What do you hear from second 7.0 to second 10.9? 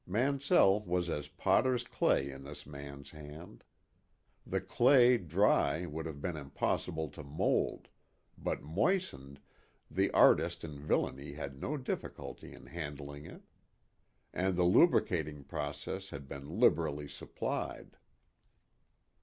to mould, but moistened, the artist in